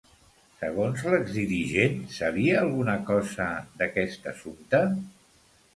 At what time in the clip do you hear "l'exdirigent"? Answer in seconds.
1.15-2.01